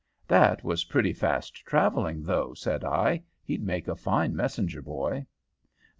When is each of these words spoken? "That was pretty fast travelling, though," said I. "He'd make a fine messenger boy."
"That 0.27 0.63
was 0.63 0.85
pretty 0.85 1.13
fast 1.13 1.57
travelling, 1.63 2.23
though," 2.23 2.55
said 2.55 2.83
I. 2.83 3.21
"He'd 3.43 3.61
make 3.63 3.87
a 3.87 3.95
fine 3.95 4.35
messenger 4.35 4.81
boy." 4.81 5.27